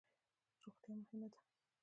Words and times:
روغتیا 0.63 0.93
مهمه 0.97 1.17
ده 1.31 1.37